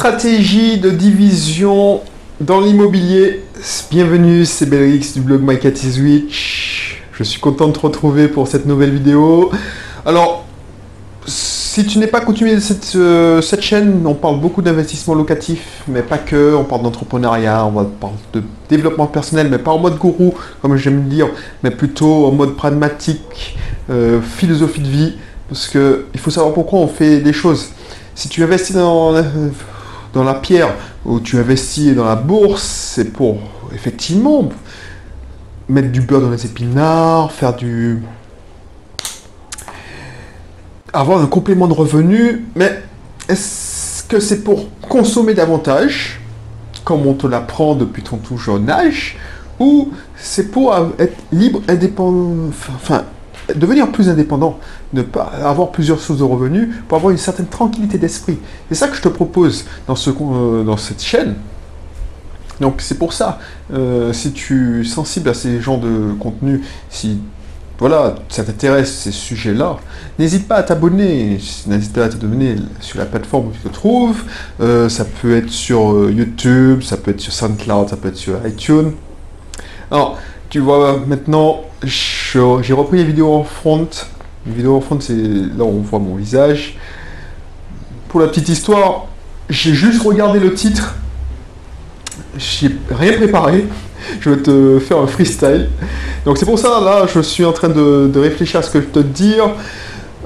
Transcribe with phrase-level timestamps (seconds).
[0.00, 2.00] Stratégie de division
[2.40, 3.44] dans l'immobilier.
[3.90, 6.24] Bienvenue, c'est Belrix du blog My Cat is.
[7.12, 9.50] Je suis content de te retrouver pour cette nouvelle vidéo.
[10.06, 10.46] Alors,
[11.26, 15.82] si tu n'es pas coutumier de cette, euh, cette chaîne, on parle beaucoup d'investissement locatif,
[15.86, 16.54] mais pas que.
[16.54, 20.32] On parle d'entrepreneuriat, on parle de développement personnel, mais pas en mode gourou,
[20.62, 21.28] comme j'aime dire,
[21.62, 23.58] mais plutôt en mode pragmatique,
[23.90, 25.12] euh, philosophie de vie.
[25.50, 27.68] Parce que il faut savoir pourquoi on fait des choses.
[28.14, 29.22] Si tu investis dans, euh,
[30.12, 30.74] dans la pierre
[31.04, 33.38] ou tu investis dans la bourse, c'est pour
[33.72, 34.48] effectivement
[35.68, 38.02] mettre du beurre dans les épinards, faire du
[40.92, 42.82] avoir un complément de revenu, mais
[43.28, 46.20] est-ce que c'est pour consommer davantage,
[46.84, 49.16] comme on te l'apprend depuis ton tout jeune âge,
[49.60, 53.04] ou c'est pour être libre, indépendant, enfin,
[53.54, 54.58] devenir plus indépendant,
[54.92, 58.38] ne pas avoir plusieurs sources de revenus, pour avoir une certaine tranquillité d'esprit.
[58.68, 61.36] C'est ça que je te propose dans, ce, euh, dans cette chaîne.
[62.60, 63.38] Donc c'est pour ça,
[63.72, 67.18] euh, si tu es sensible à ces genres de contenu, si
[67.78, 69.78] voilà, ça t'intéresse ces sujets-là,
[70.18, 71.38] n'hésite pas à t'abonner.
[71.66, 74.22] N'hésite pas à t'abonner sur la plateforme où tu te trouves.
[74.60, 78.46] Euh, ça peut être sur YouTube, ça peut être sur SoundCloud, ça peut être sur
[78.46, 78.92] iTunes.
[79.90, 80.18] Alors,
[80.50, 83.88] tu vois maintenant, j'ai repris les vidéos en front.
[84.46, 86.76] Les vidéos en front, c'est là où on voit mon visage.
[88.08, 89.06] Pour la petite histoire,
[89.48, 90.94] j'ai juste regardé le titre.
[92.36, 93.66] J'ai rien préparé
[94.20, 95.68] je vais te faire un freestyle.
[96.24, 98.86] Donc c'est pour ça, là, je suis en train de, réfléchir à ce que je
[98.86, 99.50] te dire.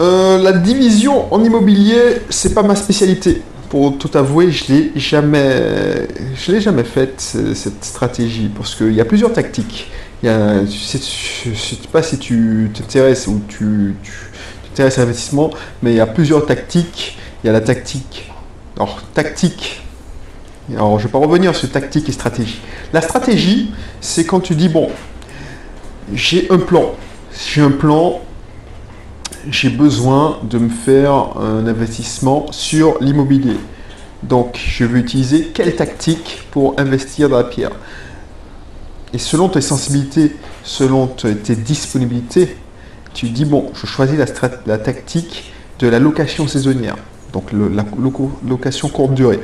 [0.00, 3.42] Euh, la division en immobilier, c'est pas ma spécialité.
[3.68, 7.20] Pour tout avouer, je l'ai jamais, je l'ai jamais faite
[7.54, 9.90] cette stratégie parce qu'il y a plusieurs tactiques.
[10.22, 13.96] Y a, je ne sais pas si tu t'intéresses ou tu
[14.68, 15.50] t'intéresses à l'investissement,
[15.82, 17.18] mais il y a plusieurs tactiques.
[17.42, 18.30] Il y a la tactique,
[18.76, 19.82] alors tactique
[20.70, 22.60] alors, je ne vais pas revenir sur tactique et stratégie.
[22.92, 24.90] La stratégie, c'est quand tu dis, bon,
[26.14, 26.92] j'ai un plan.
[27.46, 28.20] J'ai un plan,
[29.50, 33.56] j'ai besoin de me faire un investissement sur l'immobilier.
[34.22, 37.72] Donc, je vais utiliser quelle tactique pour investir dans la pierre?
[39.12, 42.56] Et selon tes sensibilités, selon tes disponibilités,
[43.14, 46.96] tu dis, bon, je choisis la, tactique de la location saisonnière.
[47.32, 47.84] Donc, la
[48.46, 49.40] location courte durée.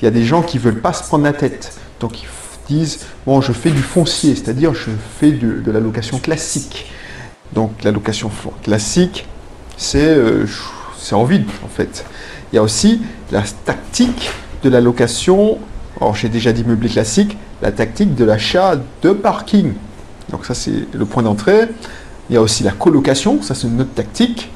[0.00, 1.78] Il y a des gens qui ne veulent pas se prendre la tête.
[2.00, 2.28] Donc ils
[2.68, 6.90] disent, bon, je fais du foncier, c'est-à-dire je fais de, la location classique.
[7.54, 8.30] Donc la location
[8.62, 9.26] classique,
[9.94, 10.46] euh,
[10.98, 12.04] c'est en vide en fait.
[12.52, 13.00] Il y a aussi
[13.30, 14.30] la tactique
[14.62, 15.58] de la location,
[16.00, 19.72] alors j'ai déjà dit meublé classique, la tactique de l'achat de parking.
[20.30, 21.68] Donc ça c'est le point d'entrée.
[22.28, 24.50] Il y a aussi la colocation, ça c'est une autre tactique.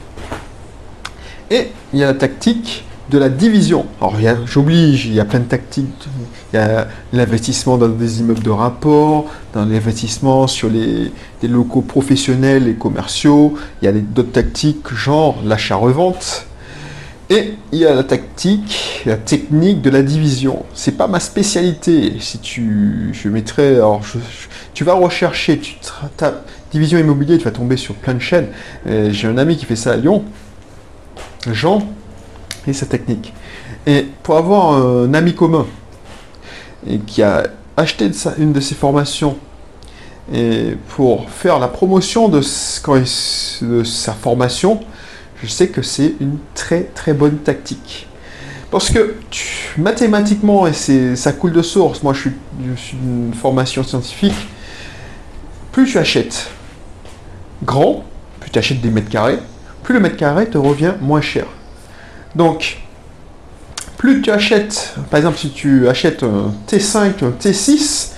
[1.51, 3.87] Et il y a la tactique de la division.
[4.01, 4.15] Alors,
[4.47, 6.09] j'oblige, il y a plein de tactiques.
[6.53, 11.13] Il y a l'investissement dans des immeubles de rapport, dans l'investissement sur les,
[11.43, 13.55] locaux professionnels et commerciaux.
[13.83, 16.47] Il y a d'autres tactiques, genre l'achat-revente.
[17.33, 20.65] Et il y a la tactique, la technique de la division.
[20.75, 22.15] C'est pas ma spécialité.
[22.19, 24.03] Si tu, je mettrais, alors
[24.75, 25.77] tu vas rechercher, tu
[26.17, 28.49] tapes division immobilier, tu vas tomber sur plein de chaînes.
[28.85, 30.25] J'ai un ami qui fait ça à Lyon,
[31.53, 31.89] Jean,
[32.67, 33.33] et sa technique.
[33.87, 35.67] Et pour avoir un ami commun
[36.85, 37.45] et qui a
[37.77, 39.37] acheté une de ses formations
[40.33, 44.81] et pour faire la promotion de, sa formation,
[45.43, 48.07] je sais que c'est une très très bonne tactique.
[48.71, 49.17] Parce que
[49.77, 52.33] mathématiquement, et ça coule de source, moi je suis,
[52.65, 54.49] je suis une formation scientifique,
[55.73, 56.49] plus tu achètes
[57.65, 58.05] grand,
[58.41, 59.39] plus tu achètes des mètres carrés,
[59.83, 61.47] plus le mètre carré te revient moins cher.
[62.35, 62.79] Donc,
[63.97, 68.13] plus tu achètes, par exemple, si tu achètes un T5, un T6,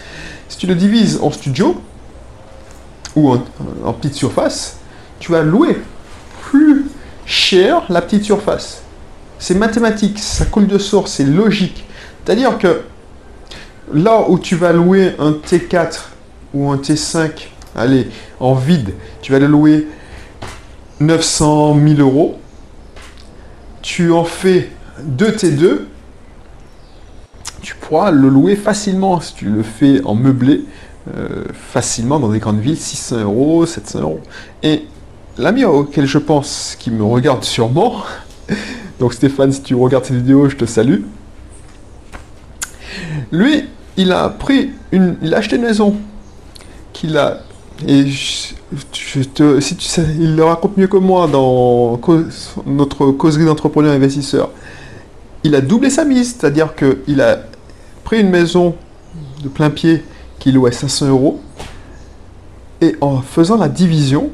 [0.49, 1.81] si tu le divises en studio
[3.17, 4.79] ou en, petite surface,
[5.19, 5.79] tu vas louer
[6.43, 6.82] plus
[7.33, 8.83] cher la petite surface.
[9.39, 11.85] C'est mathématique, ça coule de source, c'est logique.
[12.25, 12.83] C'est-à-dire que
[13.93, 16.01] là où tu vas louer un T4
[16.55, 18.09] ou un T5, allez,
[18.39, 19.89] en vide, tu vas le louer
[21.01, 22.39] 900 000 euros
[23.83, 24.71] tu en fais
[25.03, 25.81] 2 T2,
[27.61, 30.65] tu pourras le louer facilement si tu le fais en meublé,
[31.17, 34.21] euh, facilement dans des grandes villes, 600 euros, 700 euros.
[34.63, 34.85] Et
[35.39, 38.03] l'ami auquel je pense, qui me regarde sûrement,
[39.01, 41.03] donc Stéphane, si tu regardes cette vidéo, je te salue.
[43.31, 43.65] Lui,
[43.97, 45.97] il a pris une, il a acheté une maison
[46.93, 47.41] qu'il a
[47.87, 48.55] et si
[49.77, 52.01] tu il le raconte mieux que moi dans
[52.67, 54.51] notre causerie d'entrepreneurs investisseurs.
[55.45, 57.41] il a doublé sa mise, c'est-à-dire qu'il a
[58.05, 58.75] pris une maison
[59.43, 60.05] de plein pied
[60.39, 61.41] qui louait 500 euros,
[62.81, 64.31] et en faisant la division,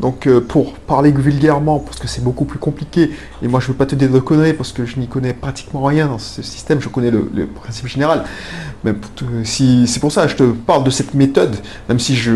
[0.00, 3.10] donc euh, pour parler vulgairement, parce que c'est beaucoup plus compliqué,
[3.42, 5.34] et moi je ne veux pas te dire de conneries parce que je n'y connais
[5.34, 8.24] pratiquement rien dans ce système, je connais le, principe général.
[8.82, 8.94] Mais
[9.44, 11.56] c'est pour ça que je te parle de cette méthode,
[11.88, 12.32] même si je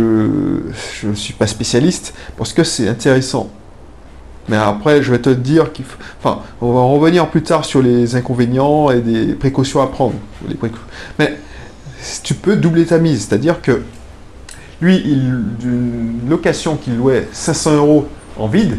[1.04, 3.48] ne suis pas spécialiste, parce que c'est intéressant.
[4.48, 5.96] Mais après, je vais te dire qu'il faut...
[6.22, 10.16] Enfin, on va revenir plus tard sur les inconvénients et des précautions à prendre.
[11.18, 11.38] Mais
[12.22, 13.82] tu peux doubler ta mise, c'est-à-dire que
[14.80, 18.06] lui, d'une location qu'il louait 500 euros
[18.36, 18.78] en vide,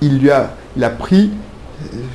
[0.00, 0.54] il lui a,
[0.98, 1.30] pris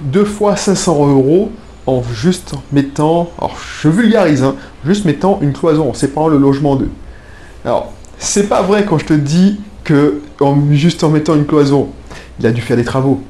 [0.03, 1.51] deux fois 500 euros
[1.85, 4.55] en juste mettant, alors je vulgarise, hein,
[4.85, 6.91] juste mettant une cloison en séparant le logement d'eux.
[7.63, 10.21] Alors, c'est pas vrai quand je te dis que
[10.71, 11.89] juste en mettant une cloison,
[12.39, 13.23] il a dû faire des travaux.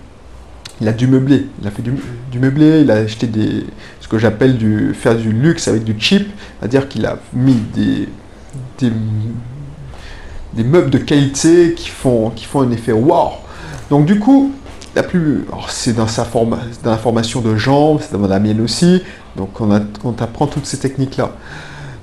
[0.81, 1.47] Il a dû meubler.
[1.61, 1.91] Il a fait du,
[2.31, 3.65] du meubler, il a acheté des,
[3.99, 6.27] ce que j'appelle du, faire du luxe avec du cheap,
[6.59, 8.09] c'est-à-dire qu'il a mis des
[10.57, 13.29] des meubles de qualité qui font, qui font un effet wow.
[13.89, 14.51] Donc du coup,
[14.95, 18.59] la plus, c'est dans sa forme, dans la formation de jambes, c'est dans la mienne
[18.59, 19.03] aussi.
[19.35, 19.79] Donc on, a,
[20.19, 21.31] apprend toutes ces techniques-là.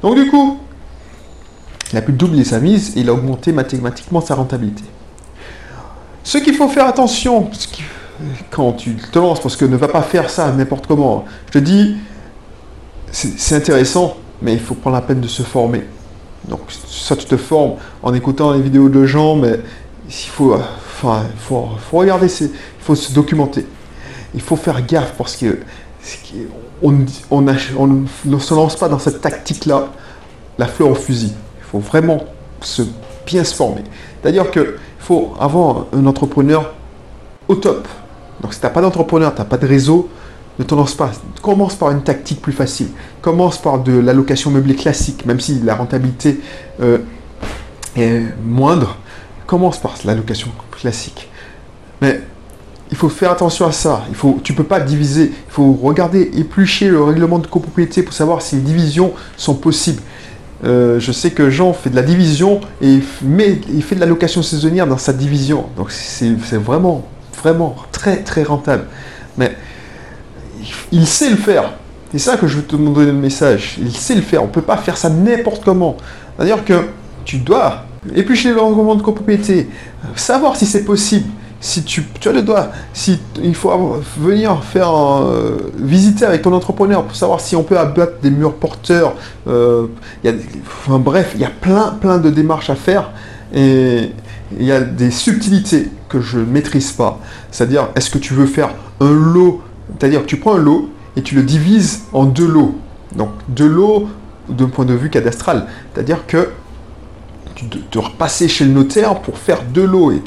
[0.03, 0.61] Donc du coup,
[1.93, 4.85] il a pu doubler sa mise et il a augmenté mathématiquement sa rentabilité.
[6.23, 7.51] Ce qu'il faut faire attention
[8.51, 11.25] quand tu te lances, parce que ne va pas faire ça n'importe comment.
[11.47, 11.97] Je te dis,
[13.11, 15.85] c'est intéressant, mais il faut prendre la peine de se former.
[16.49, 19.61] Donc ça, tu te formes en écoutant les vidéos de gens, mais
[20.09, 22.51] il faut, enfin, faut, regarder, il
[22.81, 23.67] faut se documenter.
[24.35, 25.59] Il faut faire gaffe parce que
[26.83, 26.93] on,
[27.41, 29.89] ne se lance pas dans cette tactique-là,
[30.59, 31.33] la fleur au fusil.
[31.59, 32.21] Il faut vraiment
[32.61, 32.83] se,
[33.25, 33.85] bien se former.
[34.21, 36.75] C'est-à-dire qu'il faut avoir un entrepreneur
[37.49, 37.89] au top.
[38.41, 40.09] Donc si tu n'as pas d'entrepreneur, tu n'as pas de réseau,
[40.59, 41.13] ne te lance pas.
[41.43, 42.89] Commence par une tactique plus facile.
[43.21, 46.41] Commence par de l'allocation meublée classique, même si la rentabilité
[46.81, 46.99] euh,
[47.97, 48.97] est moindre.
[49.47, 51.29] Commence par l'allocation classique.
[52.01, 52.21] Mais
[52.91, 54.05] il faut faire attention à ça.
[54.09, 55.25] Il faut, tu ne peux pas diviser.
[55.25, 60.03] Il faut regarder, éplucher le règlement de copropriété pour savoir si les divisions sont possibles.
[60.65, 64.87] Euh, je sais que Jean fait de la division et il fait de l'allocation saisonnière
[64.87, 65.67] dans sa division.
[65.77, 67.05] Donc c'est vraiment,
[67.37, 68.85] vraiment très, très rentable.
[69.37, 69.57] Mais
[70.93, 71.73] il sait le faire.
[72.13, 73.77] C'est ça que je veux te donner le message.
[73.81, 74.43] Il sait le faire.
[74.43, 75.97] On ne peut pas faire ça n'importe comment.
[76.37, 76.85] C'est-à-dire que
[77.25, 79.69] tu dois éplucher le règlement de copropriété,
[80.15, 81.29] savoir si c'est possible.
[81.61, 83.71] Si tu, tu, as le doigt, si il faut
[84.19, 88.55] venir faire euh, visiter avec ton entrepreneur pour savoir si on peut abattre des murs
[88.55, 89.15] porteurs.
[89.49, 89.87] Euh,
[90.87, 93.13] bref, il y a plein, plein de démarches à faire
[93.55, 94.11] et
[94.59, 97.19] il y a des subtilités que je ne maîtrise pas.
[97.51, 98.71] C'est-à-dire, est-ce que tu veux faire
[99.01, 102.79] un lot c'est-à-dire que tu prends un lot et tu le divises en deux lots.
[103.15, 104.09] Donc deux lots
[104.49, 105.67] d'un point de vue cadastral.
[105.93, 106.51] C'est-à-dire que
[107.55, 110.23] tu dois repasser chez le notaire pour faire deux lots et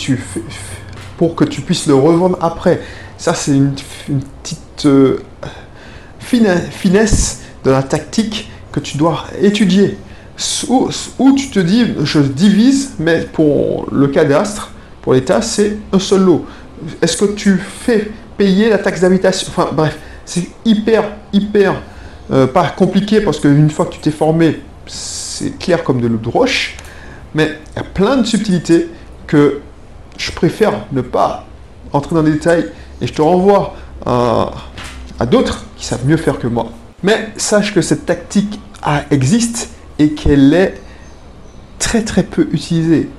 [1.18, 2.82] pour que tu puisses le revendre après.
[3.18, 5.20] Ça, c'est une, petite euh,
[6.20, 9.98] finesse de la tactique que tu dois étudier.
[10.70, 10.92] Ou,
[11.36, 14.72] tu te dis, je divise, mais pour le cadastre,
[15.02, 16.46] pour l'État, c'est un seul lot.
[17.02, 19.48] Est-ce que tu fais payer la taxe d'habitation.
[19.50, 21.04] Enfin bref, c'est hyper,
[21.34, 21.82] hyper
[22.32, 26.18] euh, pas compliqué parce qu'une fois que tu t'es formé, c'est clair comme de l'eau
[26.18, 26.78] de roche.
[27.34, 28.90] Mais il y a plein de subtilités
[29.26, 29.62] que
[30.18, 31.46] je préfère ne pas
[31.94, 32.66] entrer dans les détails
[33.02, 33.76] et je te renvoie
[34.06, 34.52] à,
[35.20, 36.72] à d'autres qui savent mieux faire que moi.
[37.04, 38.60] Mais sache que cette tactique
[39.12, 40.76] existe et qu'elle est
[41.80, 43.10] très très peu utilisée.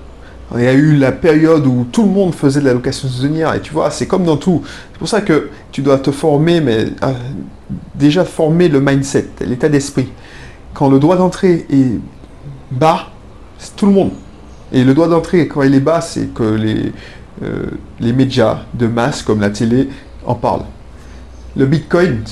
[0.57, 3.55] Il y a eu la période où tout le monde faisait de la location saisonnière
[3.55, 4.62] et tu vois, c'est comme dans tout.
[4.93, 7.12] C'est pour ça que tu dois te former, mais euh,
[7.95, 10.09] déjà former le mindset, l'état d'esprit.
[10.73, 12.00] Quand le droit d'entrée est
[12.71, 13.11] bas,
[13.59, 14.12] c'est tout le monde.
[14.73, 16.93] Et le droit d'entrée, quand il est bas, c'est que les,
[17.43, 17.67] euh,
[18.00, 19.90] les médias de masse comme la télé
[20.25, 20.64] en parlent.
[21.57, 22.23] Le bitcoin,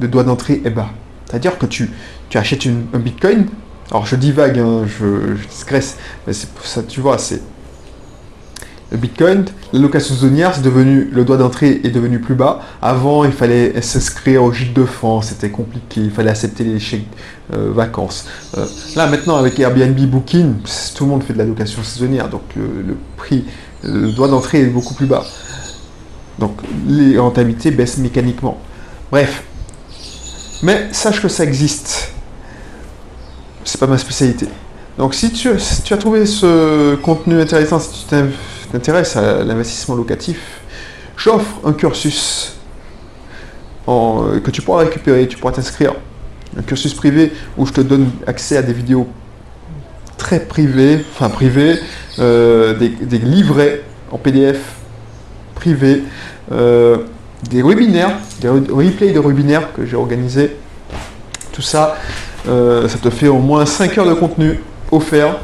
[0.00, 0.90] le droit d'entrée est bas.
[1.26, 1.88] C'est-à-dire que tu
[2.34, 3.46] achètes un bitcoin,
[3.90, 5.74] alors je divague, hein, je, je
[6.26, 7.40] mais c'est pour ça, tu vois, c'est
[8.94, 12.60] le Bitcoin, la location saisonnière, c'est devenu, le droit d'entrée est devenu plus bas.
[12.80, 17.08] Avant, il fallait s'inscrire au gîte de France, c'était compliqué, il fallait accepter les chèques
[17.54, 18.26] euh, vacances.
[18.56, 18.64] Euh,
[18.94, 20.54] là, maintenant, avec Airbnb Booking,
[20.94, 23.44] tout le monde fait de la location saisonnière, donc le, prix,
[23.82, 25.24] le droit d'entrée est beaucoup plus bas.
[26.38, 28.60] Donc les rentabilités baissent mécaniquement.
[29.10, 29.42] Bref.
[30.62, 32.03] Mais sache que ça existe
[33.74, 34.46] c'est pas ma spécialité.
[34.98, 38.14] Donc si tu, as trouvé ce contenu intéressant, si tu
[38.70, 40.60] t'intéresses à l'investissement locatif,
[41.16, 42.54] j'offre un cursus
[43.88, 45.26] en, que tu pourras récupérer.
[45.26, 45.94] Tu pourras t'inscrire
[46.56, 49.08] un cursus privé où je te donne accès à des vidéos
[50.18, 51.80] très privées, enfin privées,
[52.20, 54.60] euh, des, livrets en PDF
[55.56, 56.04] privés,
[56.52, 56.98] euh,
[57.50, 60.56] des webinaires, des replays de webinaires que j'ai organisés.
[61.50, 61.96] Tout ça,
[62.48, 64.60] euh, ça te fait au moins 5 heures de contenu
[64.90, 65.38] offert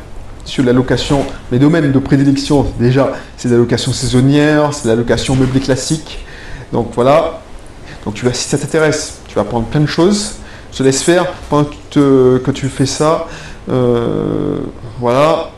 [0.45, 1.25] sur la location.
[1.51, 6.25] Les domaines de prédilection, déjà, c'est la location saisonnière, c'est la location meublée classique.
[6.73, 7.41] Donc voilà.
[8.05, 10.37] Donc tu vas, si ça t'intéresse, tu vas apprendre plein de choses.
[10.73, 13.27] Je te laisse faire pendant que, tu fais ça.
[13.71, 14.59] Euh,
[14.99, 15.51] voilà.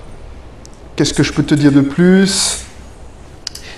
[0.96, 2.64] Qu'est-ce que je peux te dire de plus?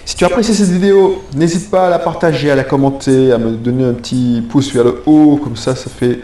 [0.04, 3.38] Si tu as apprécié cette vidéo, n'hésite pas à la partager, à la commenter, à
[3.38, 6.20] me donner un petit pouce vers le haut, comme ça, ça fait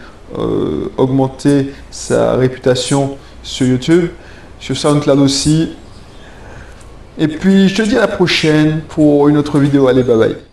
[0.97, 4.09] augmenter sa réputation sur YouTube,
[4.59, 5.71] sur SoundCloud aussi.
[7.19, 9.89] Et puis, je te dis à la prochaine pour une autre vidéo.
[9.89, 10.50] Allez, bye bye.